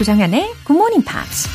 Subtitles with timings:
[0.00, 1.46] 조정현의 Good Morning Pops.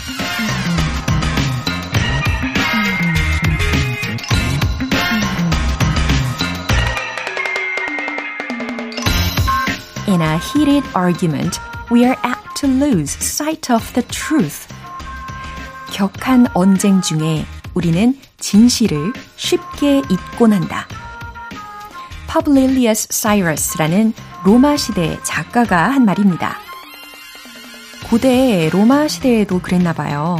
[10.07, 14.67] In a heated argument, we are apt to lose sight of the truth.
[15.91, 20.87] 격한 언쟁 중에 우리는 진실을 쉽게 잊곤 한다.
[22.31, 26.64] Publilius Cyrus라는 로마 시대 작가가 한 말입니다.
[28.15, 30.37] 고대 로마 시대에도 그랬나 봐요.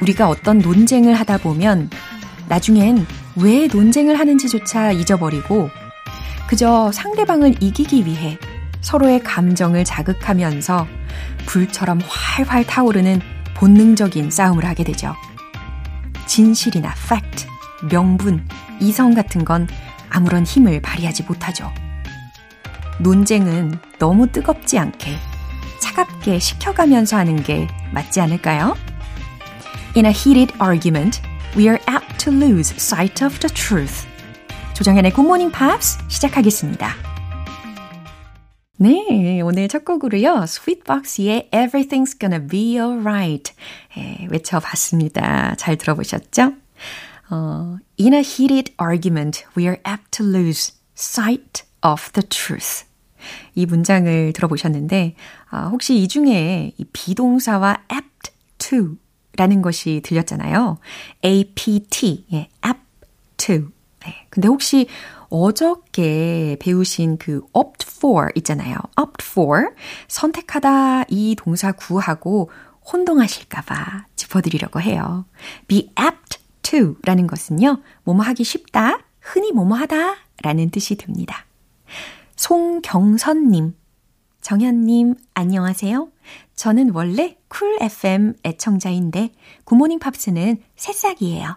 [0.00, 1.90] 우리가 어떤 논쟁을 하다 보면
[2.48, 5.68] 나중엔 왜 논쟁을 하는지조차 잊어버리고
[6.48, 8.38] 그저 상대방을 이기기 위해
[8.80, 10.86] 서로의 감정을 자극하면서
[11.44, 13.20] 불처럼 활활 타오르는
[13.52, 15.14] 본능적인 싸움을 하게 되죠.
[16.24, 17.48] 진실이나 fact,
[17.90, 18.48] 명분,
[18.80, 19.68] 이성 같은 건
[20.08, 21.70] 아무런 힘을 발휘하지 못하죠.
[22.98, 25.18] 논쟁은 너무 뜨겁지 않게
[25.82, 28.76] 차갑게 식혀가면서 하는 게 맞지 않을까요?
[29.96, 31.20] In a heated argument,
[31.56, 34.06] we are apt to lose sight of the truth.
[34.74, 36.94] 조정현의 Good Morning Pops 시작하겠습니다.
[38.78, 40.46] 네, 오늘 첫 곡으로요.
[40.46, 43.52] 스윗박스의 Everything's Gonna Be Alright
[43.98, 45.56] 예, 외쳐봤습니다.
[45.56, 46.54] 잘 들어보셨죠?
[47.30, 52.84] 어, In a heated argument, we are apt to lose sight of the truth.
[53.54, 55.14] 이 문장을 들어보셨는데,
[55.50, 58.96] 아, 혹시 이 중에 이 비동사와 apt to
[59.36, 60.78] 라는 것이 들렸잖아요.
[61.24, 62.82] apt, 예, apt
[63.36, 63.68] to.
[64.04, 64.26] 네.
[64.30, 64.88] 근데 혹시
[65.28, 68.76] 어저께 배우신 그 opt for 있잖아요.
[69.00, 69.70] opt for.
[70.08, 72.50] 선택하다 이 동사 구하고
[72.92, 75.24] 혼동하실까봐 짚어드리려고 해요.
[75.68, 81.46] be apt to 라는 것은요, 뭐뭐 하기 쉽다, 흔히 뭐뭐 하다 라는 뜻이 됩니다.
[82.36, 83.74] 송경선님,
[84.40, 86.08] 정현님, 안녕하세요.
[86.56, 89.30] 저는 원래 쿨 FM 애청자인데,
[89.64, 91.56] 굿모닝 팝스는 새싹이에요.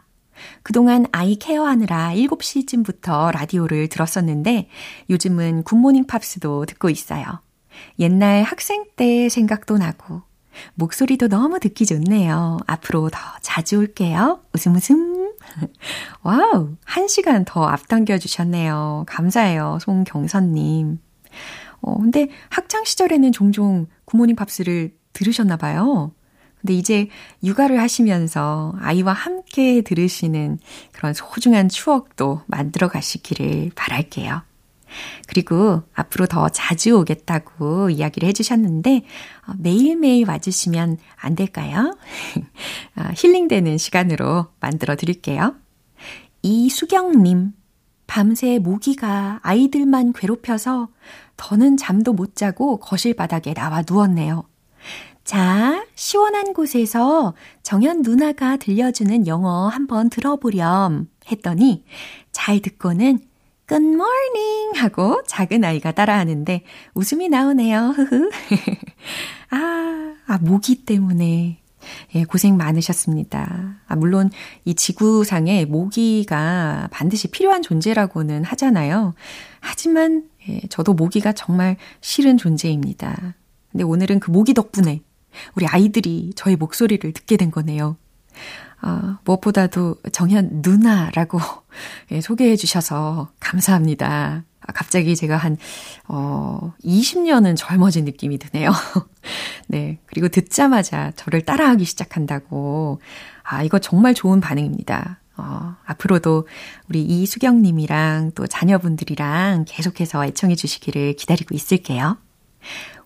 [0.63, 4.69] 그동안 아이 care하느라 7시쯤부터 라디오를 들었었는데
[5.09, 7.23] 요즘은 굿모닝 팝스도 듣고 있어요.
[7.99, 10.23] 옛날 학생 때 생각도 나고
[10.75, 12.57] 목소리도 너무 듣기 좋네요.
[12.67, 14.41] 앞으로 더 자주 올게요.
[14.53, 15.24] 웃음 웃음.
[16.23, 19.05] 와우, 한 시간 더 앞당겨 주셨네요.
[19.07, 20.99] 감사해요, 송경선님.
[21.81, 26.11] 어, 근데 학창 시절에는 종종 굿모닝 팝스를 들으셨나 봐요.
[26.59, 27.09] 근데 이제
[27.43, 30.57] 육아를 하시면서 아이와 함께 들으시는
[30.91, 34.41] 그런 소중한 추억도 만들어 가시기를 바랄게요.
[35.27, 39.03] 그리고 앞으로 더 자주 오겠다고 이야기를 해주셨는데,
[39.47, 41.97] 어, 매일매일 와주시면 안 될까요?
[43.15, 45.55] 아, 힐링되는 시간으로 만들어 드릴게요.
[46.41, 47.53] 이수경님,
[48.07, 50.89] 밤새 모기가 아이들만 괴롭혀서
[51.37, 54.43] 더는 잠도 못 자고 거실 바닥에 나와 누웠네요.
[55.23, 57.33] 자, 시원한 곳에서
[57.63, 61.83] 정연 누나가 들려주는 영어 한번 들어보렴 했더니
[62.31, 63.19] 잘 듣고는
[63.67, 67.93] Good morning 하고 작은 아이가 따라하는데 웃음이 나오네요.
[67.95, 68.29] 흐흐.
[69.49, 71.64] 아, 아, 모기 때문에.
[72.15, 73.75] 예, 고생 많으셨습니다.
[73.87, 74.29] 아, 물론
[74.63, 79.13] 이 지구상에 모기가 반드시 필요한 존재라고는 하잖아요.
[79.59, 83.35] 하지만 예, 저도 모기가 정말 싫은 존재입니다.
[83.71, 85.01] 근데 오늘은 그 모기 덕분에
[85.55, 87.97] 우리 아이들이 저의 목소리를 듣게 된 거네요.
[88.87, 91.39] 아, 무엇보다도 정현 누나라고
[92.11, 94.43] 예, 소개해 주셔서 감사합니다.
[94.61, 95.57] 아, 갑자기 제가 한,
[96.07, 98.71] 어, 20년은 젊어진 느낌이 드네요.
[99.67, 99.97] 네.
[100.05, 103.01] 그리고 듣자마자 저를 따라하기 시작한다고.
[103.41, 105.19] 아, 이거 정말 좋은 반응입니다.
[105.37, 106.47] 어, 앞으로도
[106.87, 112.17] 우리 이수경님이랑 또 자녀분들이랑 계속해서 애청해 주시기를 기다리고 있을게요.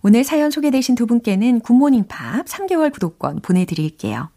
[0.01, 4.29] 오늘 사연 소개되신 두 분께는 굿모닝 팝 3개월 구독권 보내드릴게요.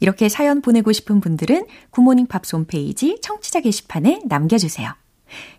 [0.00, 4.94] 이렇게 사연 보내고 싶은 분들은 굿모닝 팝스 홈페이지 청취자 게시판에 남겨주세요.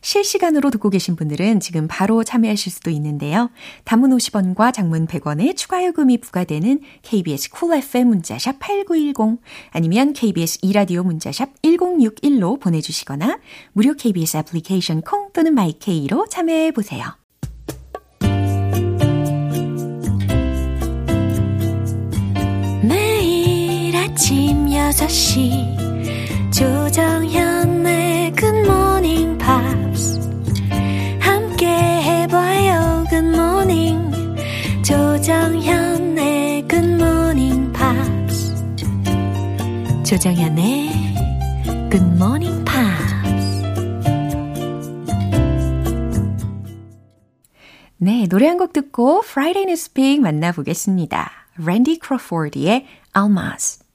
[0.01, 3.49] 실시간으로 듣고 계신 분들은 지금 바로 참여하실 수도 있는데요.
[3.83, 11.03] 단문 50원과 장문 100원의 추가 요금이 부과되는 KBS 쿨 FM 문자샵 8910 아니면 KBS 2라디오
[11.03, 13.39] 문자샵 1061로 보내주시거나
[13.73, 17.26] 무료 KBS 애플리케이션 콩 또는 my K로 참여해 보세요.
[24.17, 30.19] 아침 6시 조정현의 굿모닝 팝스
[31.19, 34.11] 함께 해봐요 Good morning
[34.83, 38.55] 조정현의 굿모닝 팝스
[40.03, 40.89] 조정현의
[41.91, 43.13] 굿모닝 팝스
[47.97, 51.29] 네, 노래 한 곡 듣고 Friday News Pick 만나보겠습니다.
[51.59, 53.86] Randy Crawford의 Almaz.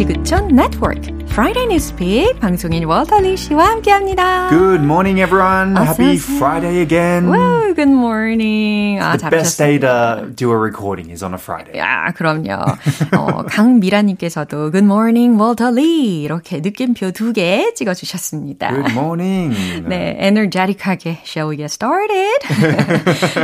[0.00, 4.48] 지구촌 네트워크 Friday Newspeak 방송인 월터리 씨와 함께합니다.
[4.48, 5.76] Good morning, everyone.
[5.76, 7.28] Happy Friday again.
[7.28, 8.98] Woo, good morning.
[8.98, 11.78] 아, the best day to do a recording is on a Friday.
[11.78, 12.64] 야, 그럼요.
[13.12, 18.70] 어, 강미라님께서도 Good morning, 월터리 이렇게 느낌표 두 개 찍어주셨습니다.
[18.70, 19.84] Good morning.
[19.86, 22.40] 네, energetic하게 shall we get started?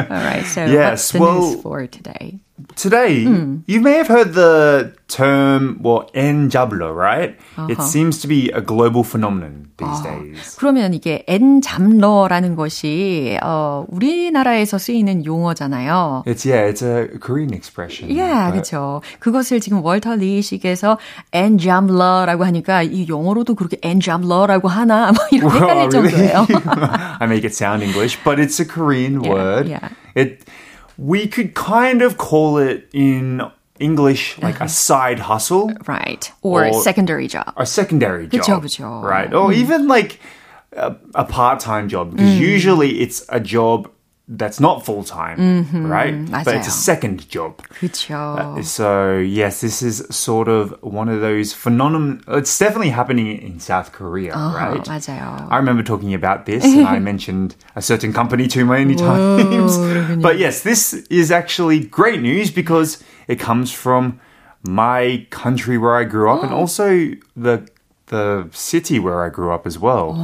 [0.09, 2.41] All right, so yes, what's the well, news for today?
[2.76, 3.64] Today, Hmm.
[3.66, 7.34] you may have heard the term, well, enjablo, right?
[7.68, 7.82] It Uh-huh.
[7.82, 10.56] seems to be a global phenomenon these 아, days.
[10.58, 16.22] 그러면 이게 엔잡러라는 것이 어, 우리나라에서 쓰이는 용어잖아요.
[16.28, 18.12] It's, yeah, it's a Korean expression.
[18.14, 19.02] 예, but- 그렇죠.
[19.20, 21.00] 그것을 지금 월터 리식에서
[21.34, 26.30] 엔잡러라고 하니까 이 영어로도 그렇게 엔잡러라고 하나 뭐 이렇게 헷갈릴 Wow, really?
[26.30, 26.46] 정도예요.
[27.20, 29.68] I make it sound English, but it's a Korean Yeah, word.
[29.68, 29.90] yeah.
[30.16, 30.46] It
[30.98, 33.42] we could kind of call it in
[33.80, 36.32] English like a side hustle right.
[36.44, 37.52] Or, Or- secondary job.
[37.58, 38.64] a secondary 그쵸, job.
[38.64, 39.02] 그쵸.
[39.02, 39.34] Right.
[39.34, 40.20] Or even like
[40.78, 43.90] a, a part-time job because usually it's a job
[44.28, 46.14] that's not full-time, right?
[46.32, 46.84] But it's a 맞아요.
[46.84, 47.62] second job.
[47.68, 48.64] 그렇죠.
[48.64, 52.22] So yes, this is sort of one of those phenomenon.
[52.30, 54.82] It's definitely happening in South Korea, right?
[54.86, 55.50] 맞아요.
[55.52, 59.78] I remember talking about this, and I mentioned a certain company too many times.
[60.22, 64.22] but yes, this is actually great news because it comes from
[64.64, 67.68] my country where I grew up, and also the
[68.09, 70.15] the city where I grew up as well.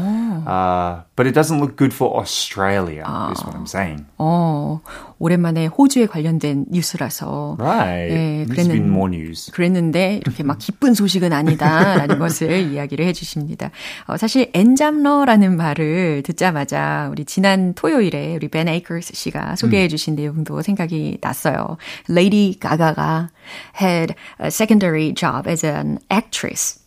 [0.46, 3.02] Uh, but it doesn't look good for Australia,
[3.32, 4.06] is what I'm saying.
[4.18, 4.80] 어,
[5.18, 8.12] 오랜만에 호주에 관련된 뉴스라서 Right.
[8.12, 9.50] 예, There's been 그랬는- more news.
[9.52, 13.70] 그랬는데 이렇게 막 기쁜 소식은 아니다라는 것을 이야기를 해주십니다.
[14.06, 21.18] 어, 사실 엔잡러라는 말을 듣자마자 우리 지난 토요일에 우리 벤 에이커스 씨가 소개해주신 내용도 생각이
[21.20, 21.76] 났어요.
[22.08, 23.28] 레이디 가가가
[23.80, 26.81] had a secondary job as an actress.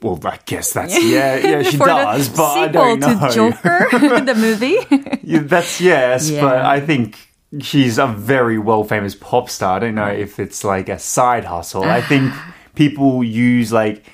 [0.00, 3.28] Well, I guess that's yeah, yeah, she does, but I don't know.
[3.28, 3.88] to Joker,
[4.20, 4.78] the movie.
[5.22, 6.40] Yeah, that's yes, Yeah.
[6.42, 7.18] but I think
[7.60, 9.76] she's a very well famous pop star.
[9.76, 11.84] I don't know if it's like a side hustle.
[11.84, 12.32] I think
[12.74, 14.04] people use like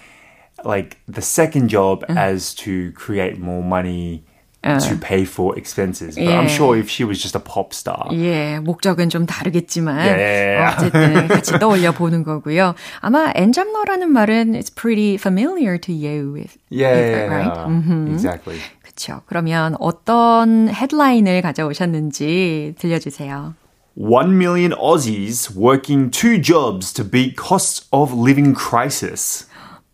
[0.64, 2.16] like the second job Mm.
[2.16, 4.24] as to create more money
[4.63, 6.15] to pay for expenses.
[6.15, 6.41] But I'm Uh.
[6.43, 6.47] Yeah.
[6.47, 8.09] sure if she was just a pop star.
[8.11, 10.59] 예, 목적은 좀 다르겠지만 예.
[10.67, 12.75] 어쨌든 같이 떠올려 보는 거고요.
[12.99, 18.11] 아마 엔잡러라는 말은 it's pretty familiar to you with Yeah, either, right?
[18.11, 18.59] exactly.
[18.83, 19.21] 그렇죠.
[19.27, 23.53] 그러면 어떤 헤드라인을 가져오셨는지 들려주세요.
[23.95, 29.45] 1 million Aussies working two jobs to beat costs of living crisis.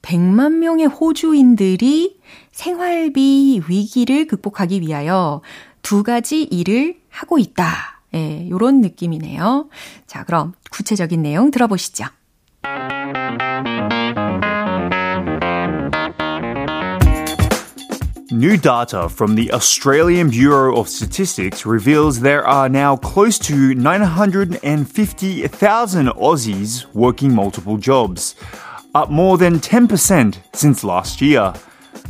[0.02, 2.20] 100만 명의 호주인들이
[2.52, 5.42] 생활비 위기를 극복하기 위하여
[5.82, 8.02] 두 가지 일을 하고 있다.
[8.14, 9.68] 예, 요런 느낌이네요.
[10.06, 12.06] 자, 그럼 구체적인 내용 들어보시죠.
[18.32, 26.08] New data from the Australian Bureau of Statistics reveals there are now close to 950,000
[26.14, 28.36] Aussies working multiple jobs,
[28.93, 31.53] up more than 10% since last year.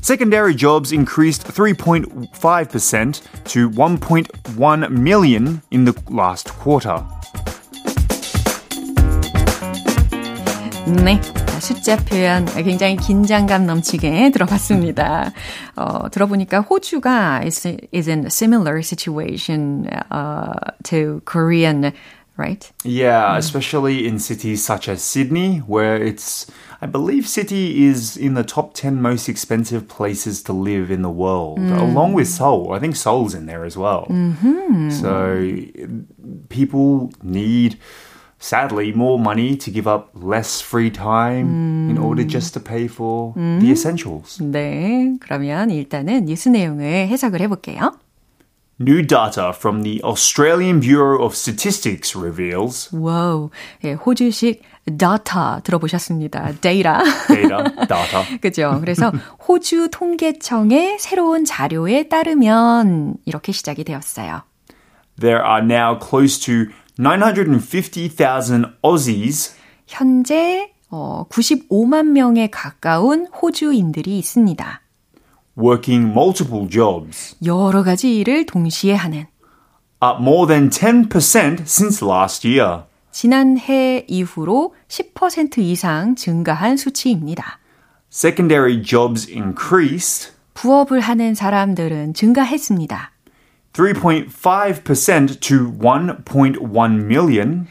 [0.02, 7.04] Secondary jobs increased 3.5% to 1.1 million in the last quarter.
[10.86, 11.20] 네.
[11.60, 15.32] 숫자 표현 굉장히 긴장감 넘치게 들어봤습니다.
[15.76, 20.54] 어, 들어보니까 호주가 is, is in a similar situation uh,
[20.84, 21.92] to Korean,
[22.40, 22.72] right?
[22.84, 26.48] Yeah, especially in cities such as Sydney, where it's,
[26.82, 31.10] I believe, City is in the top 10 most expensive places to live in the
[31.10, 32.74] world, along with Seoul.
[32.74, 34.08] I think Seoul's in there as well.
[34.92, 35.48] So
[36.50, 37.80] people need,
[38.38, 43.34] sadly, more money to give up less free time in order just to pay for
[43.36, 44.40] the essentials.
[44.42, 45.18] 네.
[45.22, 47.94] 그러면 일단은 뉴스 내용을 해석을 해볼게요.
[48.81, 53.51] New data from the Australian Bureau of Statistics reveals 와우.
[53.85, 56.53] 예, 호주식 data 들어보셨습니다.
[56.63, 57.05] data.
[57.29, 58.39] data, data.
[58.41, 58.79] 그죠?
[58.81, 59.13] 그래서
[59.47, 64.43] 호주 통계청의 새로운 자료에 따르면 이렇게 시작이 되었어요.
[65.21, 69.55] There are now close to 950,000 Aussies
[69.87, 74.81] 현재 어, 95만 명에 가까운 호주인들이 있습니다.
[75.57, 79.27] Working multiple jobs, 여러 가지 일을 동시에 하는
[80.03, 82.85] up more than 10% since last year.
[83.13, 87.59] 지난해 이후로 10% 이상 증가한 수치입니다.
[88.13, 93.13] Secondary jobs increased 부업을 하는 사람들은 증가했습니다.
[93.73, 97.67] 3.5% to 1.1 million.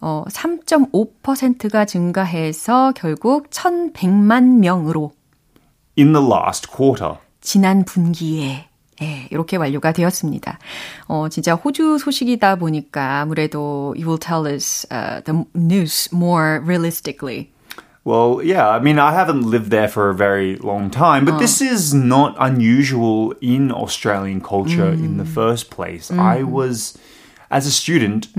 [0.00, 5.12] 어, 3.5%가 증가해서 결국 1,100만 명으로
[5.95, 7.17] in the last quarter.
[7.41, 8.67] 지난 분기에
[9.01, 10.57] 예, 이렇게 완료가 되었습니다.
[11.07, 17.51] 어, 진짜 호주 소식이다 보니까 아무래도 you will tell us uh, the news more realistically.
[18.03, 21.61] Well, yeah, I mean, I haven't lived there for a very long time, but this
[21.61, 26.09] is not unusual in Australian culture in the first place.
[26.09, 26.97] I was,
[27.51, 28.29] as a student,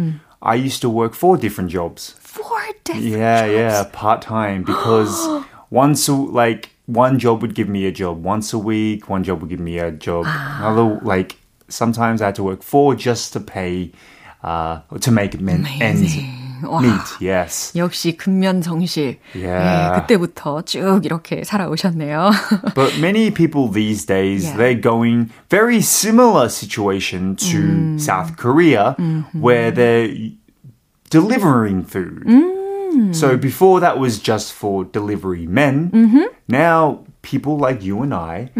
[0.40, 2.14] I used to work four different jobs.
[2.18, 3.52] Four different Yeah, jobs.
[3.52, 8.52] yeah, part time because once a, like one job would give me a job once
[8.54, 10.24] a week, one job would give me a job.
[10.26, 11.36] Another like
[11.68, 13.92] sometimes I had to work four just to pay
[14.42, 16.30] uh to make men, ends Amazing.
[16.62, 16.80] 와.
[16.80, 17.06] meet.
[17.20, 17.72] Yes.
[17.76, 19.18] 역시 근면정실.
[19.34, 19.94] Yeah.
[19.94, 22.30] 예, 그때부터 쭉 이렇게 살아오셨네요.
[22.74, 24.56] But many people these days Yeah.
[24.56, 28.96] they're going very similar situation to South Korea
[29.34, 30.08] where they're
[31.10, 32.24] delivering food.
[33.13, 33.41] So hmm.
[33.41, 35.91] before that was just for delivery men.
[35.91, 36.23] Mm-hmm.
[36.47, 38.50] Now people like you and I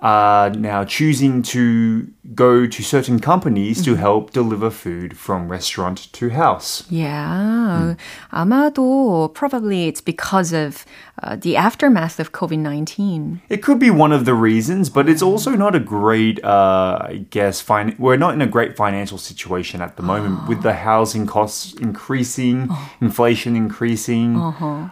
[0.00, 6.30] are now choosing to go to certain companies to help deliver food from restaurant to
[6.30, 6.84] house.
[6.90, 7.94] Yeah.
[8.32, 10.84] 아마도 probably it's because of
[11.22, 13.40] uh, the aftermath of COVID-19.
[13.48, 17.26] It could be one of the reasons, but it's also not a great, uh, I
[17.30, 21.26] guess, fin- we're not in a great financial situation at the moment with the housing
[21.26, 22.68] costs increasing,
[23.00, 24.36] inflation increasing.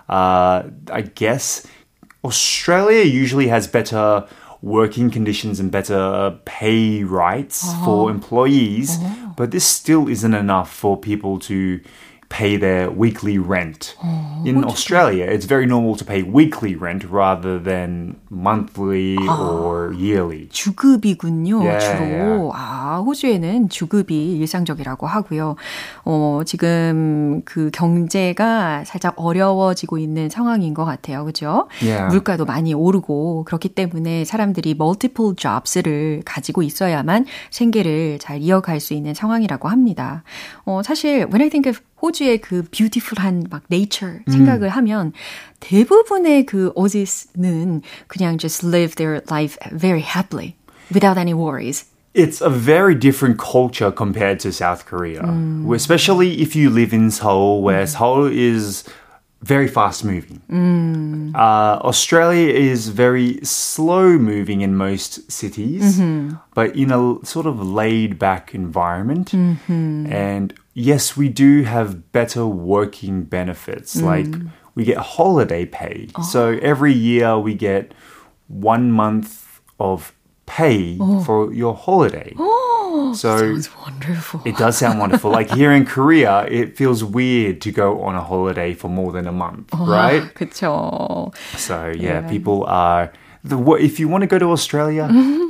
[0.08, 1.66] Uh, I guess
[2.23, 4.27] Australia usually has better
[4.61, 8.13] working conditions and better pay rights for uh-huh.
[8.13, 9.33] employees, uh-huh.
[9.37, 11.79] but this still isn't enough for people to
[12.29, 13.95] pay their weekly rent.
[14.45, 20.47] In Australia, it's very normal to pay weekly rent rather than monthly or yearly.
[20.51, 22.05] 주급이군요, Yeah, 주로.
[22.05, 22.51] yeah.
[22.53, 25.55] 아, 호주에는 주급이 일상적이라고 하고요.
[26.05, 31.25] 어, 지금 그 경제가 살짝 어려워지고 있는 상황인 것 같아요.
[31.25, 31.67] 그죠?
[31.81, 32.07] Yeah.
[32.13, 39.13] 물가도 많이 오르고 그렇기 때문에 사람들이 multiple jobs를 가지고 있어야만 생계를 잘 이어갈 수 있는
[39.13, 40.23] 상황이라고 합니다.
[40.65, 45.12] 어, 사실 when I think of 호주의 그 뷰티풀한 막 nature 생각을 하면
[45.60, 50.56] 대부분의 그 오지스는 그냥 just live their life very happily
[50.92, 51.86] without any worries.
[52.14, 55.24] It's a very different culture compared to South Korea,
[55.74, 58.84] especially if you live in Seoul, where Seoul is
[59.42, 60.40] very fast moving.
[61.34, 66.00] Uh, Australia is very slow moving in most cities,
[66.54, 69.34] but in a sort of laid back environment.
[69.34, 73.95] And yes, we do have better working benefits.
[73.95, 74.03] Mm.
[74.03, 76.09] Like we get holiday pay.
[76.15, 76.21] Oh.
[76.23, 77.93] So every year we get
[78.47, 80.13] one month of
[80.45, 81.23] pay oh.
[81.23, 82.33] for your holiday.
[82.91, 84.41] Oh, so Sounds wonderful.
[84.45, 85.29] it does sound wonderful.
[85.29, 89.27] Like here in Korea, it feels weird to go on a holiday for more than
[89.27, 90.23] a month, right?
[90.33, 91.31] 그쵸.
[91.55, 93.13] So yeah, people are.
[93.43, 95.49] The, what- if you want to go to Australia, mm-hmm.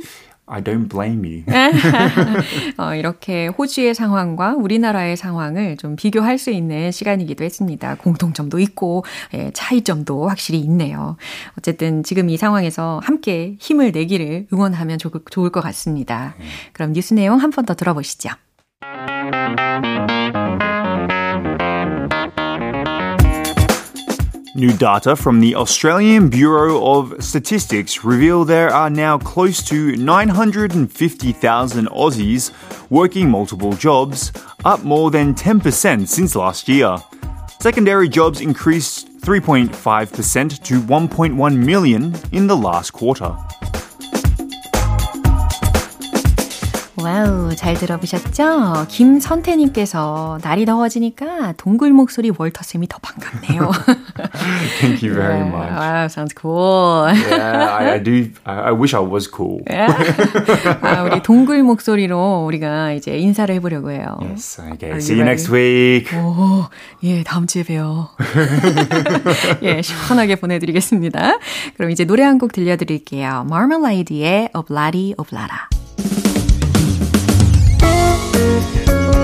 [0.50, 1.44] I don't blame you.
[2.76, 7.94] 어, 이렇게 호주의 상황과 우리나라의 상황을 좀 비교할 수 있는 시간이기도 했습니다.
[7.94, 9.04] 공통점도 있고
[9.34, 11.16] 예, 차이점도 확실히 있네요.
[11.56, 16.34] 어쨌든 지금 이 상황에서 함께 힘을 내기를 응원하면 좋, 좋을 것 같습니다.
[16.72, 18.30] 그럼 뉴스 내용 한 번 더 들어보시죠.
[24.56, 31.86] New data from the Australian Bureau of Statistics reveal there are now close to 950,000
[31.86, 32.50] Aussies
[32.90, 34.32] working multiple jobs,
[34.64, 36.96] up more than 10% since last year.
[37.60, 43.36] Secondary jobs increased 3.5% to 1.1 million in the last quarter.
[47.02, 48.86] 와우, 잘 들어보셨죠?
[48.88, 53.70] 김선태님께서 날이 더워지니까 동굴 목소리 월터 쌤이 더 반갑네요.
[54.80, 55.70] Thank you very much.
[55.72, 57.06] Wow, sounds cool.
[57.08, 58.28] Yeah, I, I do.
[58.44, 59.62] I, I wish I was cool.
[60.82, 64.18] 아, 우리 동굴 목소리로 우리가 이제 인사를 해보려고 해요.
[64.20, 64.60] Yes.
[64.60, 64.90] Okay.
[64.90, 66.14] Are See you you next week.
[66.18, 66.66] 오,
[67.02, 68.10] 예, 다음 주에 봬요.
[69.62, 71.38] 예, 시원하게 보내드리겠습니다.
[71.76, 73.44] 그럼 이제 노래 한 곡 들려드릴게요.
[73.50, 75.68] Marmalade의 Obladi Oblada.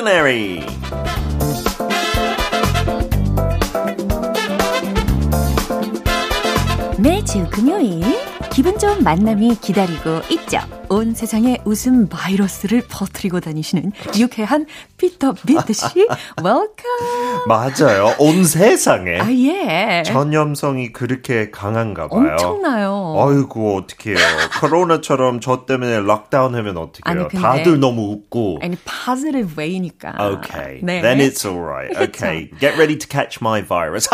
[0.00, 0.60] Extraordinary.
[6.98, 8.02] 매주 금요일
[8.52, 10.58] 기분 좋은 만남이 기다리고 있죠.
[10.88, 14.66] 온 세상에 웃음 바이러스를 퍼뜨리고 다니시는 유쾌한
[14.96, 16.06] 피터 빈트 씨,
[16.42, 17.19] welcome.
[17.46, 18.14] 맞아요.
[18.18, 19.18] 온 세상에.
[19.20, 20.02] 아 예.
[20.04, 22.32] 전염성이 그렇게 강한가 봐요.
[22.32, 23.14] 엄청나요.
[23.18, 24.16] 아이고 어떡해요.
[24.60, 27.28] 코로나처럼 저 때문에 lockdown 하면 어떡해요.
[27.28, 28.58] 아니, 다들 너무 웃고.
[28.62, 30.14] 아니 positive way니까.
[30.18, 31.00] Okay, 네.
[31.02, 31.90] then it's all right.
[31.96, 34.08] Okay, get ready to catch my virus.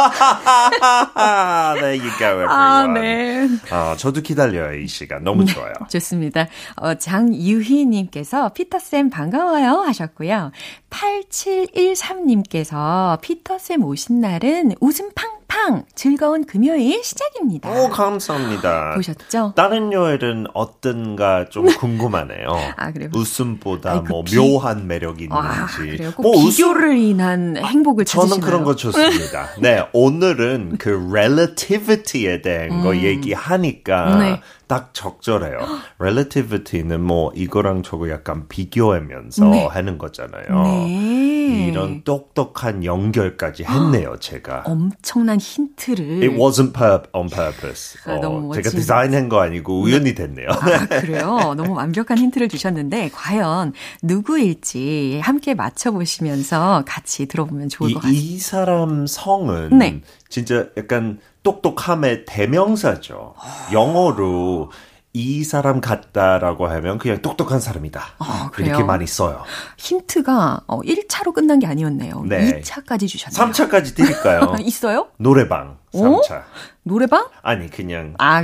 [1.81, 2.51] there you go, everyone.
[2.51, 3.49] 아, 네.
[3.71, 5.73] 아, 저도 기다려요 이 시간 너무 좋아요.
[5.91, 6.47] 좋습니다.
[6.77, 10.53] 어, 장유희님께서 피터쌤 반가워요 하셨고요.
[10.91, 17.71] 8713님께서 피터쌤 오신 날은 웃음 팡팡 즐거운 금요일 시작입니다.
[17.71, 18.95] 오 감사합니다.
[18.97, 19.53] 보셨죠?
[19.55, 22.49] 다른 요일은 어떤가 좀 궁금하네요.
[22.77, 23.11] 아, 그래요?
[23.15, 26.11] 웃음보다 아니, 그 뭐 비- 묘한 매력이 아, 있는지.
[26.17, 28.51] 꼭뭐 웃음- 비교를 인한 행복을 저는 찾으시나요?
[28.51, 29.49] 그런 거 좋습니다.
[29.63, 34.19] 네, 오늘은 그 relativity에 대한 거 얘기하니까 음.
[34.21, 34.41] 네.
[34.67, 35.59] 딱 적절해요.
[36.01, 39.67] relativity는 뭐 이거랑 저거 약간 비교하면서 네.
[39.67, 40.63] 하는 거잖아요.
[40.65, 41.69] 네.
[41.69, 44.65] 이런 똑똑한 연결까지 했네요, 제가.
[44.67, 47.99] 엄청난 힌트를 It wasn't pur- on purpose.
[48.05, 50.49] 아, 너무 어, 제가 멋진- 디자인한 거 아니고 우연히 됐네요.
[50.51, 51.55] 아, 그래요?
[51.57, 58.15] 너무 완벽한 힌트를 주셨는데, 과연 누구일지 함께 맞춰 보시면서 같이 들어보면 좋을 이, 것 같아요.
[58.17, 60.01] 이 사람 성은 네.
[60.29, 63.35] 진짜 약간 똑똑함의 대명사죠.
[63.73, 64.71] 영어로
[65.17, 68.03] 이 사람 같다라고 하면 그냥 똑똑한 사람이다.
[68.19, 68.85] 아, 이렇게?
[68.85, 69.45] 많이 써요.
[69.79, 72.23] 힌트가 어, 1차로 끝난 게 아니었네요.
[72.27, 72.61] 네.
[72.61, 73.51] 2차까지 주셨네요.
[73.53, 74.57] 3차까지 드릴까요?
[74.61, 75.09] 있어요?
[75.17, 76.21] 노래방 오?
[76.21, 76.43] 3차.
[76.83, 77.29] 노래방?
[77.41, 78.43] 아니 그냥 아,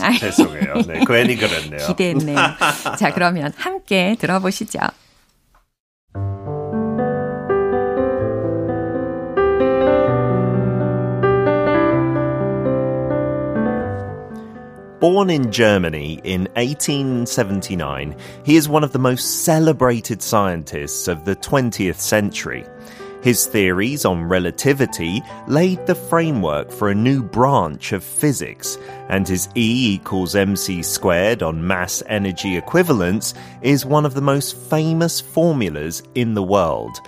[0.00, 0.18] 아이.
[0.18, 0.74] 죄송해요.
[0.88, 1.86] 네, 괜히 그랬네요.
[1.86, 2.36] 기대했네요.
[2.98, 4.80] 자, 그러면 함께 들어보시죠.
[15.00, 21.36] Born in Germany in 1879, he is one of the most celebrated scientists of the
[21.36, 22.64] 20th century.
[23.22, 28.76] His theories on relativity laid the framework for a new branch of physics,
[29.08, 34.56] and his E equals mc squared on mass energy equivalence is one of the most
[34.56, 36.98] famous formulas in the world.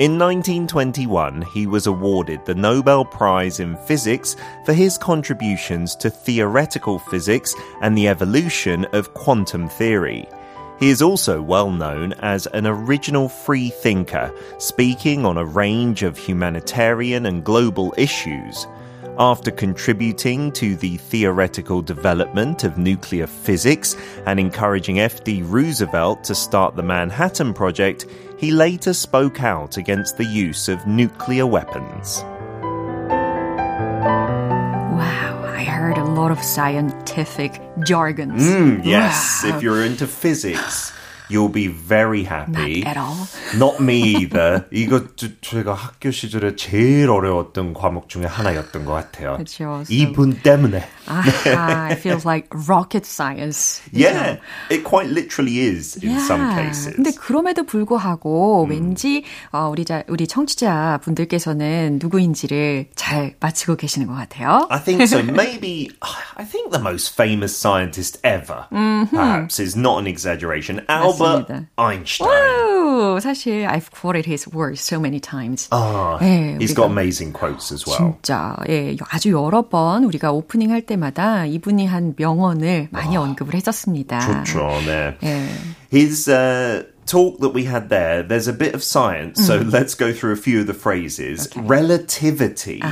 [0.00, 6.98] In 1921, he was awarded the Nobel Prize in Physics for his contributions to theoretical
[6.98, 10.28] physics and the evolution of quantum theory.
[10.80, 16.18] He is also well known as an original free thinker, speaking on a range of
[16.18, 18.66] humanitarian and global issues.
[19.16, 25.42] After contributing to the theoretical development of nuclear physics and encouraging F.D.
[25.42, 28.06] Roosevelt to start the Manhattan Project,
[28.37, 32.23] he later spoke out against the use of nuclear weapons.
[34.95, 38.43] Wow, I heard a lot of scientific jargons.
[38.43, 39.49] Mm, yes, Wow.
[39.57, 40.91] if you're into physics,
[41.29, 42.81] you'll be very happy.
[42.81, 43.27] Not at all.
[43.57, 44.65] Not me either.
[44.71, 49.37] 이거 저- 제가 학교 시절에 제일 어려웠던 과목 중에 하나였던 것 같아요.
[49.37, 49.83] 그쵸.
[49.89, 50.83] 이분 때문에.
[51.07, 53.81] Ah, it feels like rocket science.
[53.91, 54.37] Yeah,
[54.69, 56.95] it quite literally is in some cases.
[56.95, 64.13] 근데 그럼에도 불구하고 왠지 어, 우리 자, 우리 청취자 분들께서는 누구인지를 잘 맞히고 계시는 것
[64.13, 64.67] 같아요.
[64.69, 65.21] I think so.
[65.23, 65.89] Maybe
[66.37, 70.85] I think the most famous scientist ever, perhaps, is not an exaggeration.
[70.87, 71.67] Albert 맞습니다.
[71.77, 72.29] Einstein.
[72.94, 75.68] 오, 사실 I've quoted his words so many times.
[75.72, 78.14] Ah, 네, he's got amazing quotes as well.
[78.22, 84.20] 진짜 예, 아주 여러 번 우리가 오프닝 할 때마다 이분이 한 명언을 많이 언급을 했었습니다.
[84.44, 85.16] 좋죠, 네.
[85.24, 85.48] 예.
[85.92, 90.13] His uh, talk that we had there, there's a bit of science, so let's go
[90.13, 91.49] through a few of the phrases.
[91.57, 92.83] Relativity,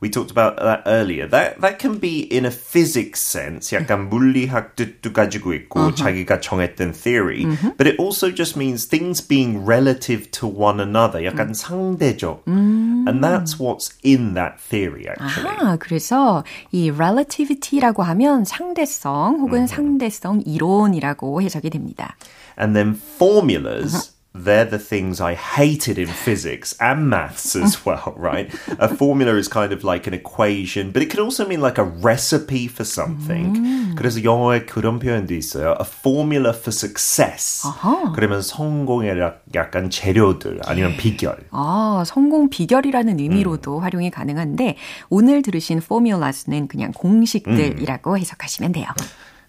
[0.00, 1.26] we talked about that earlier.
[1.26, 6.94] That that can be in a physics sense, 약간 물리학 뜻도 가지고 있고 자기가 정했던
[6.94, 7.44] theory,
[7.76, 12.46] but it also just means things being relative to one another, 약간 상대적.
[12.46, 15.52] And that's what's in that theory, actually.
[15.60, 22.16] 아, 그래서 이 relativity라고 하면 상대성 혹은 상대성 이론이라고 해석이 됩니다.
[22.61, 28.49] And then formulas they're the things I hated in physics and maths as well, right?
[28.79, 31.83] a formula is kind of like an equation, but it can also mean like a
[31.83, 33.57] recipe for something.
[33.57, 33.95] 음.
[33.97, 35.75] 그래서 영어에 그런 표현도 있어요.
[35.79, 37.67] A formula for success.
[37.67, 38.13] 아하.
[38.13, 39.17] 그러면 성공의
[39.53, 41.37] 약간 재료들 아니면 비결.
[41.51, 43.83] 아, 성공 비결이라는 의미로도 음.
[43.83, 44.77] 활용이 가능한데
[45.09, 48.17] 오늘 들으신 formulas는 그냥 공식들이라고 음.
[48.17, 48.87] 해석하시면 돼요.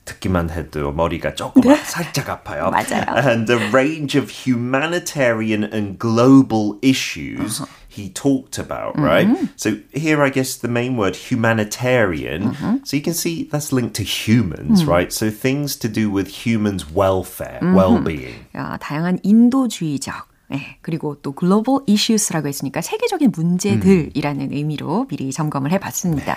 [0.05, 2.71] 듣기만 해도 머리가 조금 살짝 아파요.
[2.71, 3.03] 맞아요.
[3.17, 9.27] And a range of humanitarian and global issues he talked about, right?
[9.57, 12.55] So here, I guess the main word humanitarian.
[12.85, 15.11] So you can see that's linked to humans, right?
[15.11, 18.47] So things to do with humans' welfare, well-being.
[18.55, 26.36] 야, 다양한 인도주의적 네, 그리고 또 글로벌 이슈스라고 했으니까 세계적인 문제들이라는 의미로 미리 점검을 해봤습니다.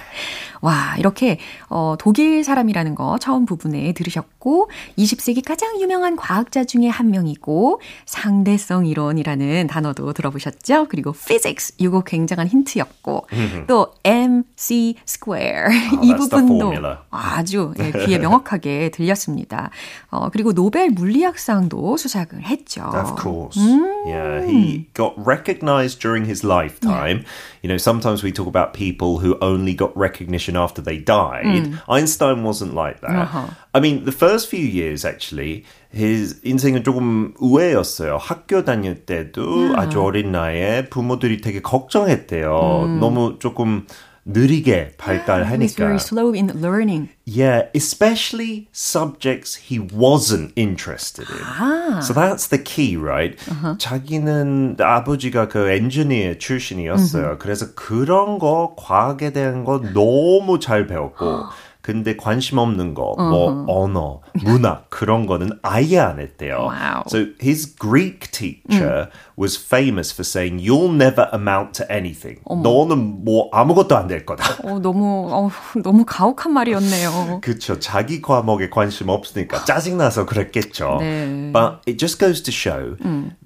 [0.62, 1.38] 와 이렇게
[1.70, 8.86] 어, 독일 사람이라는 거 처음 부분에 들으셨고 20세기 가장 유명한 과학자 중에 한 명이고 상대성
[8.86, 10.88] 이론이라는 단어도 들어보셨죠?
[10.90, 13.28] 그리고 physics 이거 굉장한 힌트였고
[13.68, 16.74] 또 MC square 이 that's the 부분도.
[17.10, 19.72] 아주 예, 귀에 명확하게 들렸습니다.
[20.10, 22.82] 어, 그리고 노벨 물리학상도 수상을 했죠.
[22.84, 23.60] Of course.
[24.07, 27.25] Yeah, he got recognized during his lifetime.
[27.63, 31.45] You know, sometimes we talk about people who only got recognition after they died.
[31.89, 33.29] Einstein wasn't like that.
[33.75, 38.19] I mean, the first few years, actually, his 인생은 조금 우회였어요.
[38.19, 42.99] 학교 다닐 때도 아주 어린 나이에 부모들이 되게 걱정했대요.
[43.01, 43.87] 너무 조금
[44.27, 45.77] 느리게 He's 발달하니까.
[45.77, 47.09] very slow in learning.
[47.25, 52.03] Yeah, especially subjects he wasn't interested in.
[52.03, 53.37] So that's the key, right?
[53.79, 57.39] 자기는 아버지가 그 엔지니어 출신이었어요.
[57.39, 61.47] 그래서 그런 거 과학에 대한 거 너무 잘 배웠고
[61.86, 66.58] 근데 관심 없는 거, 뭐 언어, 문학 그런 거는 아예 안 했대요.
[66.66, 67.04] Wow.
[67.06, 72.42] So his Greek teacher was famous for saying, "You'll never amount to anything.
[72.50, 75.52] 너는 뭐 아무것도 안 될 거다." 어, 너무 어,
[75.84, 77.42] 너무 가혹한 말이었네요.
[77.44, 77.78] 그쵸.
[77.80, 80.98] 자기 과목에 관심 없으니까 짜증 나서 그랬겠죠.
[81.02, 81.52] 네.
[81.54, 82.98] But it just goes to show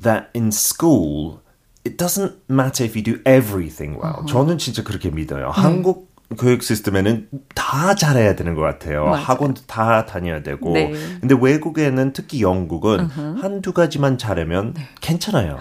[0.01, 1.39] that in school,
[1.85, 4.25] it doesn't matter if you do everything well.
[4.27, 5.49] 저는 진짜 그렇게 믿어요.
[5.49, 9.05] 한국 교육 시스템에는 다 잘해야 되는 것 같아요.
[9.05, 9.23] 맞아요.
[9.23, 10.73] 학원도 다 다녀야 되고.
[10.73, 10.91] 네.
[11.19, 15.57] 근데 외국에는 특히 영국은 한두 가지만 잘하면 괜찮아요.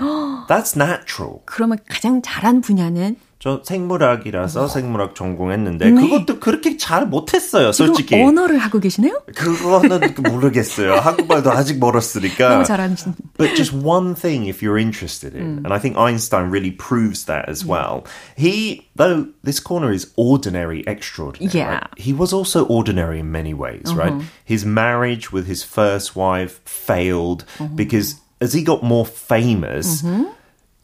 [0.49, 1.39] That's natural.
[1.47, 8.21] 그러면 가장 잘한 분야는 저 생물학이라서 생물학 전공했는데 그것도 그렇게 잘 못했어요, 솔직히.
[8.21, 9.21] 언어를 하고 계시네요?
[9.37, 10.95] 그거는 모르겠어요.
[10.95, 12.49] 한국말도 아직 멀었으니까.
[12.49, 13.15] 너무 잘하신.
[13.37, 15.63] But just one thing if you're interested in.
[15.65, 18.05] And I think Einstein really proves that as well.
[18.37, 21.55] He, though this corner is ordinary, extraordinary.
[21.57, 21.75] Yeah.
[21.75, 21.87] right?
[21.97, 24.21] He was also ordinary in many ways, right?
[24.45, 27.45] His marriage with his first wife failed
[27.77, 30.03] because as he got more famous,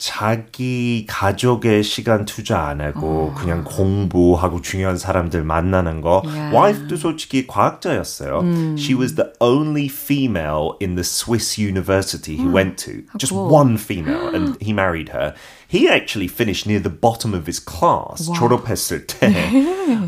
[0.04, 6.20] 자기 가족의 시간 투자 안 하고 그냥 공부하고 중요한 사람들 만나는 거.
[6.26, 6.54] Yeah.
[6.54, 8.76] 와이프도 솔직히 과학자였어요.
[8.76, 13.04] She was the only female in the Swiss university he went to.
[13.16, 13.48] Just cool.
[13.48, 15.32] one female, and he married her.
[15.66, 19.32] He actually finished near the bottom of his class, 졸업했을 때.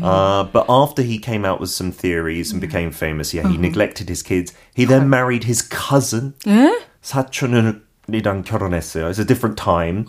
[0.03, 4.09] uh, but after he came out with some theories and became famous, yeah, he neglected
[4.09, 4.53] his kids.
[4.75, 6.35] He then married his cousin.
[6.45, 6.85] 예?
[7.01, 9.08] 사촌이 랑 결혼했어요.
[9.08, 10.04] It's a different time.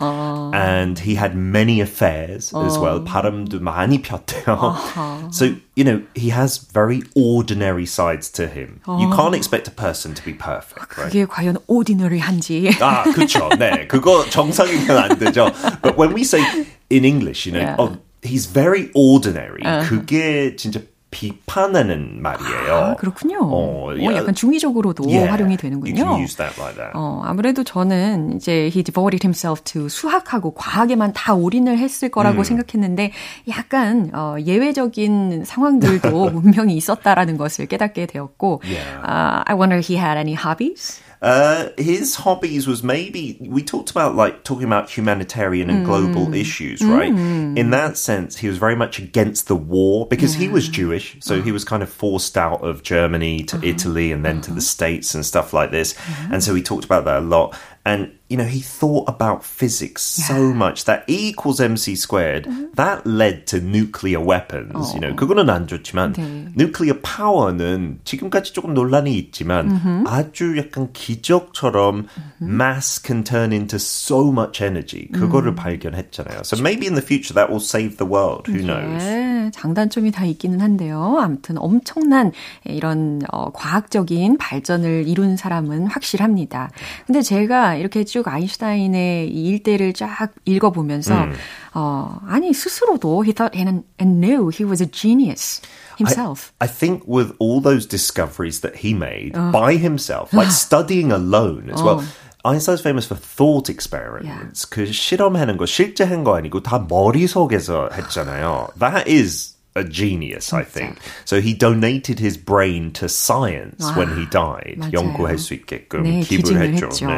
[0.52, 3.00] And he had many affairs as well.
[3.04, 5.32] 바람도 많이 폈대요.
[5.32, 8.80] So, you know, he has very ordinary sides to him.
[8.86, 11.10] You can't expect a person to be perfect, right?
[11.10, 12.74] 그게 과연 ordinary한지.
[12.80, 13.48] 아, 그쵸.
[13.58, 13.86] 네.
[13.86, 15.50] 그거 정상이면 안 되죠.
[15.80, 16.42] But when we say
[16.90, 17.76] in English, you know, Yeah.
[17.78, 19.62] oh, he's very ordinary.
[19.88, 20.80] 그게 진짜
[21.11, 22.73] 비판하는 말이에요.
[22.75, 23.39] 아, 그렇군요.
[23.41, 24.15] 어, 어.
[24.15, 25.95] 약간 중의적으로도 Yeah, 활용이 You 되는군요.
[25.95, 26.91] can use that like that.
[26.93, 33.11] 어, 아무래도 저는 이제 he devoted himself to 수학하고 과학에만 다 올인을 했을 거라고 생각했는데
[33.49, 36.09] 약간 어, 예외적인 상황들도
[36.41, 38.99] 분명히 있었다라는 것을 깨닫게 되었고 Yeah.
[39.03, 41.01] uh, I wonder if he had any hobbies?
[41.21, 46.35] Uh, his hobbies was maybe we talked about like talking about humanitarian and global mm.
[46.39, 47.11] issues, right?
[47.11, 47.57] Mm.
[47.57, 51.41] In that sense, he was very much against the war because he was Jewish, so
[51.41, 53.65] he was kind of forced out of Germany to uh-huh.
[53.65, 54.61] Italy and then to the uh-huh.
[54.61, 55.97] States and stuff like this.
[55.97, 56.29] Uh-huh.
[56.33, 57.57] And so he talked about that a lot
[57.88, 62.48] And you know, he thought about physics so much that E equals MC squared.
[62.74, 64.94] That led to nuclear weapons.
[64.94, 66.52] You know, 그거는 안 좋지만 네.
[66.56, 72.06] nuclear power는 지금까지 조금 논란이 있지만 아주 약간 기적처럼
[72.40, 75.08] mass can turn into so much energy.
[75.12, 76.44] 그거를 발견했잖아요.
[76.44, 78.48] So maybe in the future that will save the world.
[78.48, 79.04] Who knows?
[79.04, 81.17] 네, 네, 장단점이 다 있기는 한데요.
[81.19, 82.31] 아무튼 엄청난
[82.65, 86.71] 이런 어, 과학적인 발전을 이룬 사람은 확실합니다.
[87.05, 91.33] 근데 제가 이렇게 쭉 아인슈타인의 이 일대를 쫙 읽어보면서 음.
[91.73, 95.61] 어, 아니 스스로도 he thought and, and knew he was a genius.
[95.99, 96.53] himself.
[96.61, 99.51] I, I, think with all those discoveries that he made uh.
[99.51, 102.03] by himself, like studying alone as well.
[102.44, 104.66] Einstein's famous for thought experiments.
[104.66, 104.70] Yeah.
[104.70, 108.68] 그 실험하는 거 실제 한 거 아니고 다 머릿속에서 했잖아요.
[108.78, 110.98] That is a genius, I think.
[111.24, 114.76] So he donated his brain to science 와, when he died.
[114.78, 114.92] 맞아요.
[114.92, 116.86] 연구할 수 있게끔 네, 기부를 했죠.
[116.86, 117.06] 했죠.
[117.08, 117.16] 네.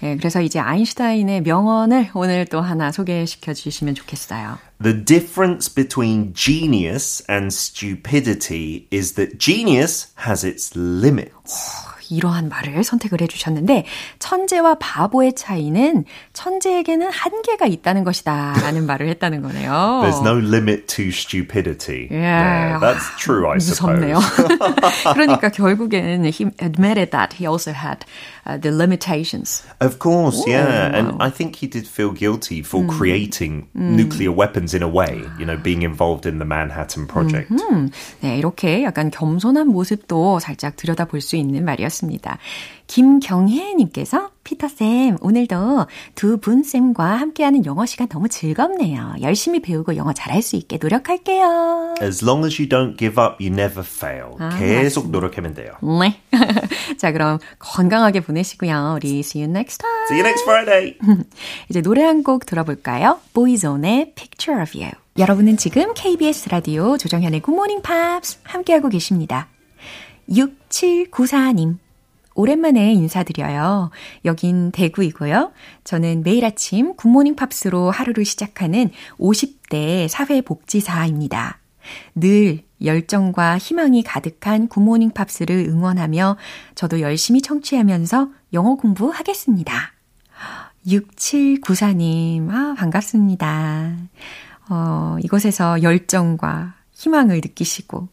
[0.00, 4.58] 네, 그래서 이제 아인슈타인의 명언을 오늘 또 하나 소개시켜 주시면 좋겠어요.
[4.82, 11.32] The difference between genius and stupidity is that genius has its limits.
[12.13, 13.85] 이러한 말을 선택을 해주셨는데
[14.19, 19.71] 천재와 바보의 차이는 천재에게는 한계가 있다는 것이다 라는 말을 했다는 거네요.
[20.03, 22.07] There's no limit to stupidity.
[22.11, 24.19] Yeah, yeah that's true, I 무섭네요.
[24.21, 25.13] suppose.
[25.13, 28.05] 그러니까 결국에는 he admitted that he also had
[28.45, 29.63] uh, the limitations.
[29.79, 30.89] Of course, Ooh, yeah.
[30.89, 30.99] Wow.
[30.99, 32.89] And I think he did feel guilty for mm.
[32.89, 33.95] creating mm.
[33.95, 37.49] nuclear weapons in a way, you know, being involved in the Manhattan Project.
[37.51, 37.87] Mm-hmm.
[38.21, 42.02] 네, 이렇게 약간 겸손한 모습도 살짝 들여다볼 수 있는 말이었습니다.
[42.87, 49.15] 김경혜님께서 피터쌤, 오늘도 두 분쌤과 함께하는 영어 시간 너무 즐겁네요.
[49.21, 51.95] 열심히 배우고 영어 잘할 수 있게 노력할게요.
[52.01, 54.35] As long as you don't give up, you never fail.
[54.39, 55.11] 아, 계속 맞습니다.
[55.17, 55.73] 노력하면 돼요.
[55.99, 56.19] 네.
[56.97, 58.95] 자, 그럼 건강하게 보내시고요.
[58.97, 60.03] 우리 see you next time.
[60.05, 60.97] See you next Friday.
[61.69, 63.19] 이제 노래 한 곡 들어볼까요?
[63.33, 64.91] 보이존의 Picture of You.
[65.17, 69.47] 여러분은 지금 KBS 라디오 조정현의 Good Morning Pops 함께하고 계십니다.
[70.29, 71.77] 6794님.
[72.35, 73.91] 오랜만에 인사드려요.
[74.25, 75.51] 여긴 대구이고요.
[75.83, 81.59] 저는 매일 아침 굿모닝 팝스로 하루를 시작하는 50대 사회복지사입니다.
[82.15, 86.37] 늘 열정과 희망이 가득한 굿모닝 팝스를 응원하며
[86.75, 89.93] 저도 열심히 청취하면서 영어 공부하겠습니다.
[90.87, 93.95] 6794님, 아, 반갑습니다.
[94.69, 98.07] 어, 이곳에서 열정과 희망을 느끼시고,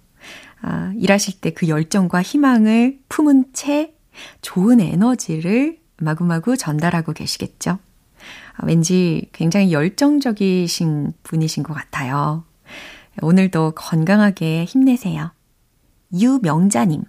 [0.62, 3.94] 아, 일하실 때 그 열정과 희망을 품은 채
[4.42, 7.78] 좋은 에너지를 마구마구 전달하고 계시겠죠?
[8.56, 12.44] 아, 왠지 굉장히 열정적이신 분이신 것 같아요.
[13.22, 15.32] 오늘도 건강하게 힘내세요.
[16.12, 17.02] 유명자님.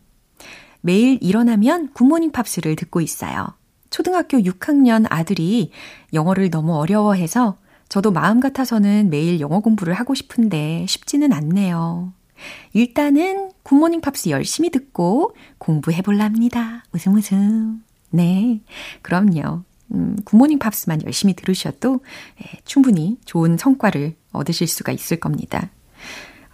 [0.82, 3.48] 매일 일어나면 굿모닝 팝스를 듣고 있어요.
[3.90, 5.72] 초등학교 6학년 아들이
[6.14, 7.58] 영어를 너무 어려워해서
[7.90, 12.14] 저도 마음 같아서는 매일 영어 공부를 하고 싶은데 쉽지는 않네요.
[12.74, 16.84] 일단은 굿모닝 팝스 열심히 듣고 공부해 볼랍니다.
[16.94, 17.84] 웃음 웃음.
[18.10, 18.62] 네.
[19.02, 19.64] 그럼요.
[19.94, 22.00] 음, 굿모닝 팝스만 열심히 들으셔도
[22.42, 25.70] 예, 충분히 좋은 성과를 얻으실 수가 있을 겁니다.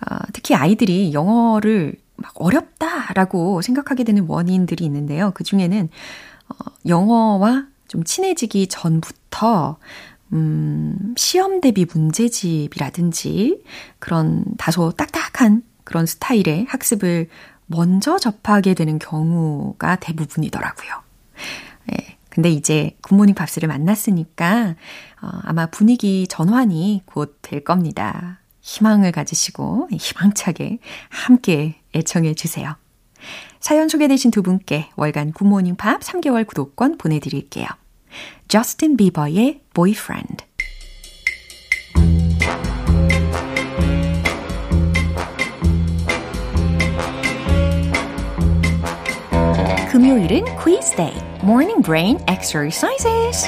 [0.02, 5.32] 어, 특히 아이들이 영어를 막 어렵다라고 생각하게 되는 원인들이 있는데요.
[5.36, 5.90] 그 중에는
[6.50, 6.56] 어,
[6.88, 9.78] 영어와 좀 친해지기 전부터
[10.34, 13.64] 음, 시험 대비 문제집이라든지
[14.00, 17.30] 그런 다소 딱딱한 그런 스타일의 학습을
[17.66, 20.90] 먼저 접하게 되는 경우가 대부분이더라고요.
[21.94, 22.18] 예.
[22.28, 24.76] 근데 이제 굿모닝 팝스를 만났으니까
[25.22, 28.42] 어, 아마 분위기 전환이 곧 될 겁니다.
[28.60, 32.76] 희망을 가지시고 희망차게 함께 애청해 주세요.
[33.62, 37.66] 사연 소개되신 두 분께 월간 굿모닝 팝 3개월 구독권 보내드릴게요.
[38.50, 40.44] 저스틴 비버의 Boyfriend
[49.98, 53.48] 금요일은 quiz day, morning brain exercises.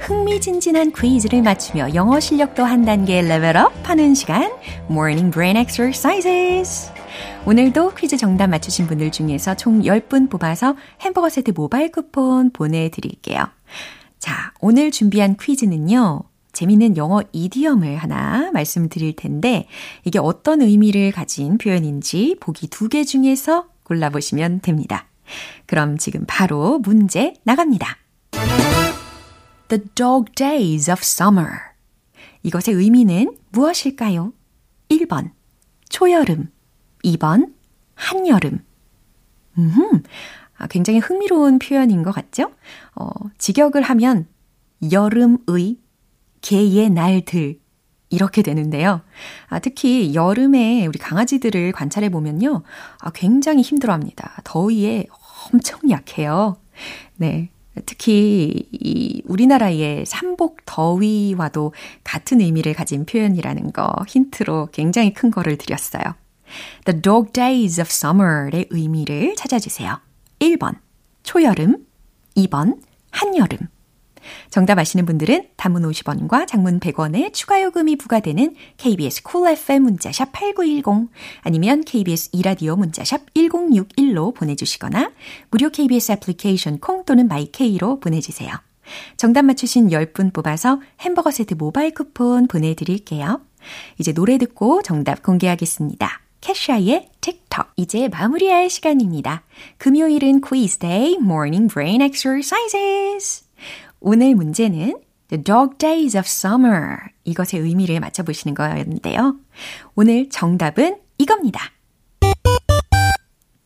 [0.00, 4.52] 흥미진진한 퀴즈를 맞추며 영어 실력도 한 단계 레벨업 하는 시간,
[4.90, 6.92] morning brain exercises.
[7.46, 13.46] 오늘도 퀴즈 정답 맞추신 분들 중에서 총 10분 뽑아서 햄버거 세트 모바일 쿠폰 보내드릴게요.
[14.18, 16.24] 자, 오늘 준비한 퀴즈는요.
[16.52, 19.66] 재미있는 영어 이디엄을 하나 말씀드릴 텐데
[20.04, 25.06] 이게 어떤 의미를 가진 표현인지 보기 두 개 중에서 골라보시면 됩니다.
[25.66, 27.96] 그럼 지금 바로 문제 나갑니다.
[29.68, 31.50] The dog days of summer.
[32.42, 34.32] 이것의 의미는 무엇일까요?
[34.90, 35.30] 1번
[35.88, 36.50] 초여름,
[37.04, 37.52] 2번
[37.94, 38.64] 한여름.
[39.58, 40.02] 음,
[40.58, 42.52] 아, 굉장히 흥미로운 표현인 것 같죠?
[42.94, 44.26] 어, 직역을 하면
[44.90, 45.76] 여름의
[46.42, 47.58] 개의 날들
[48.10, 49.00] 이렇게 되는데요.
[49.48, 52.62] 아, 특히 여름에 우리 강아지들을 관찰해 보면요.
[53.00, 54.36] 아, 굉장히 힘들어 합니다.
[54.44, 55.06] 더위에
[55.52, 56.58] 엄청 약해요.
[57.16, 57.48] 네.
[57.86, 61.72] 특히 이 우리나라의 삼복 더위와도
[62.04, 66.02] 같은 의미를 가진 표현이라는 거 힌트로 굉장히 큰 거를 드렸어요.
[66.84, 69.98] The dog days of summer의 의미를 찾아주세요.
[70.40, 70.76] 1번
[71.22, 71.86] 초여름,
[72.36, 72.78] 2번
[73.10, 73.68] 한여름.
[74.50, 81.10] 정답 아시는 분들은 단문 50원과 장문 100원의 추가 요금이 부과되는 KBS Cool FM 문자샵 8910
[81.42, 85.12] 아니면 KBS 이라디오 문자샵 1061로 보내주시거나
[85.50, 88.52] 무료 KBS 애플리케이션 콩 또는 my K로 보내주세요.
[89.16, 93.40] 정답 맞추신 10분 뽑아서 햄버거 세트 모바일 쿠폰 보내드릴게요.
[93.98, 96.20] 이제 노래 듣고 정답 공개하겠습니다.
[96.40, 97.68] 캐샤의 틱톡.
[97.76, 99.44] 이제 마무리할 시간입니다.
[99.78, 103.44] 금요일은 quiz day, morning brain exercises.
[104.04, 106.96] 오늘 문제는 The Dog Days of Summer.
[107.24, 109.36] 이것의 의미를 맞춰보시는 거였는데요.
[109.94, 111.70] 오늘 정답은 이겁니다.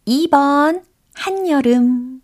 [0.07, 0.83] 2번,
[1.15, 2.21] 한여름.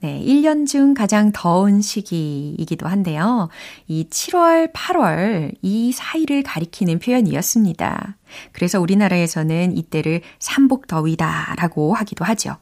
[0.00, 3.48] 네, 1년 중 가장 더운 시기이기도 한데요.
[3.88, 8.16] 이 7월, 8월 이 사이를 가리키는 표현이었습니다.
[8.52, 12.56] 그래서 우리나라에서는 이때를 삼복더위다라고 하기도 하죠.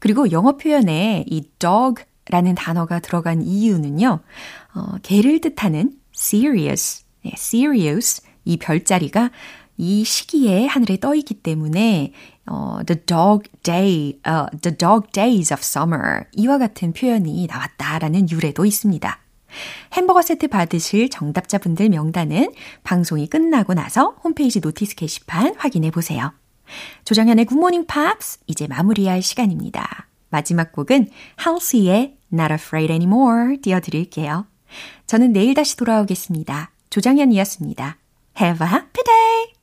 [0.00, 4.20] 그리고 영어 표현에 이 dog 라는 단어가 들어간 이유는요,
[4.74, 9.30] 어, 개를 뜻하는 serious, 네, serious 이 별자리가
[9.76, 12.12] 이 시기에 하늘에 떠 있기 때문에
[12.46, 18.64] 어, the dog day, uh, the dog days of summer 이와 같은 표현이 나왔다라는 유래도
[18.64, 19.18] 있습니다.
[19.92, 22.52] 햄버거 세트 받으실 정답자분들 명단은
[22.84, 26.32] 방송이 끝나고 나서 홈페이지 notice 게시판 확인해 보세요.
[27.04, 30.06] 조정현의 굿모닝 팝스 이제 마무리할 시간입니다.
[30.32, 31.08] 마지막 곡은
[31.46, 34.46] Halsey의 Not Afraid Anymore 띄워드릴게요.
[35.06, 36.72] 저는 내일 다시 돌아오겠습니다.
[36.90, 37.98] 조정현이었습니다.
[38.40, 39.61] Have a happy day!